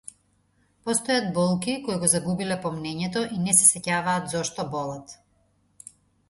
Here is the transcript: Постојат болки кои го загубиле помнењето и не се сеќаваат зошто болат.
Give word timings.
Постојат 0.85 1.27
болки 1.35 1.75
кои 1.87 1.99
го 2.03 2.09
загубиле 2.13 2.57
помнењето 2.63 3.23
и 3.37 3.37
не 3.49 3.55
се 3.59 3.69
сеќаваат 3.73 4.33
зошто 4.33 4.67
болат. 4.73 5.15